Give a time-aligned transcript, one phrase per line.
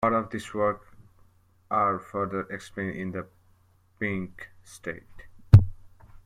[0.03, 0.87] Parts of this work
[1.69, 3.27] are further explained in the
[3.99, 5.27] Pink State.